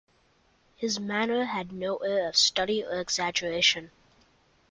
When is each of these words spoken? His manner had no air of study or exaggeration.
His 0.77 0.99
manner 0.99 1.45
had 1.45 1.71
no 1.71 1.97
air 1.97 2.27
of 2.27 2.35
study 2.35 2.83
or 2.83 2.99
exaggeration. 2.99 3.91